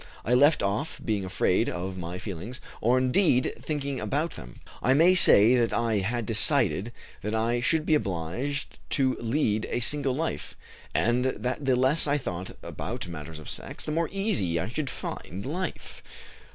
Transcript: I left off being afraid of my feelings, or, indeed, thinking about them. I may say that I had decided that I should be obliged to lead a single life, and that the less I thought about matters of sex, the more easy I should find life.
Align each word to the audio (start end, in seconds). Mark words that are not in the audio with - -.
I 0.25 0.33
left 0.33 0.63
off 0.63 0.99
being 1.05 1.23
afraid 1.23 1.69
of 1.69 1.95
my 1.95 2.17
feelings, 2.17 2.59
or, 2.81 2.97
indeed, 2.97 3.53
thinking 3.59 3.99
about 3.99 4.31
them. 4.31 4.59
I 4.81 4.95
may 4.95 5.13
say 5.13 5.53
that 5.57 5.73
I 5.73 5.97
had 5.99 6.25
decided 6.25 6.91
that 7.21 7.35
I 7.35 7.59
should 7.61 7.85
be 7.85 7.93
obliged 7.93 8.79
to 8.97 9.15
lead 9.19 9.67
a 9.69 9.79
single 9.79 10.15
life, 10.15 10.57
and 10.95 11.25
that 11.25 11.63
the 11.65 11.75
less 11.75 12.07
I 12.07 12.17
thought 12.17 12.57
about 12.63 13.07
matters 13.07 13.37
of 13.37 13.47
sex, 13.47 13.85
the 13.85 13.91
more 13.91 14.09
easy 14.11 14.59
I 14.59 14.69
should 14.69 14.89
find 14.89 15.45
life. 15.45 16.01